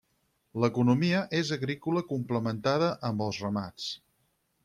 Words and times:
L'economia 0.61 1.19
és 1.39 1.51
agrícola 1.57 2.03
complementada 2.13 2.89
amb 3.11 3.25
els 3.29 3.43
remats. 3.47 3.87